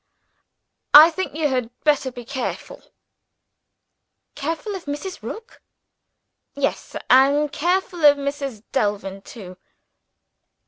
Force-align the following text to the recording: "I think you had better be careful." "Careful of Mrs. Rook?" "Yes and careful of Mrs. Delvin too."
"I 0.95 1.11
think 1.11 1.35
you 1.35 1.47
had 1.47 1.69
better 1.83 2.11
be 2.11 2.25
careful." 2.25 2.81
"Careful 4.33 4.73
of 4.73 4.85
Mrs. 4.85 5.21
Rook?" 5.21 5.61
"Yes 6.55 6.95
and 7.07 7.51
careful 7.51 8.03
of 8.05 8.17
Mrs. 8.17 8.63
Delvin 8.71 9.21
too." 9.21 9.57